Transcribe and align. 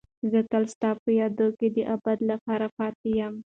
زه 0.31 0.39
تل 0.51 0.63
ستا 0.73 0.89
په 1.03 1.09
یادونو 1.19 1.55
کې 1.59 1.67
د 1.75 1.77
ابد 1.95 2.19
لپاره 2.31 2.67
پاتې 2.77 3.09
یم. 3.19 3.33